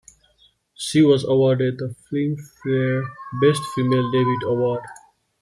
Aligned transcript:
She 0.73 1.03
was 1.03 1.23
awarded 1.25 1.77
the 1.77 1.93
Filmfare 2.11 3.03
Best 3.39 3.61
Female 3.75 4.09
Debut 4.09 4.39
Award. 4.47 4.81